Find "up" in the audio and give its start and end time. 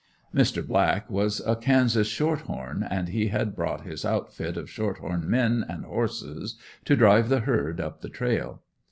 7.79-8.01